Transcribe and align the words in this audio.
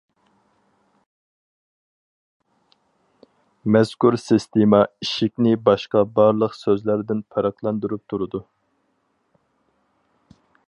مەزكۇر 3.75 4.17
سىستېما 4.23 4.81
ئىشىكنى 5.05 5.53
باشقا 5.69 6.03
بارلىق 6.19 6.57
سۆزلەردىن 6.63 7.23
پەرقلەندۈرۈپ 7.35 8.05
تۇرىدۇ. 8.15 8.43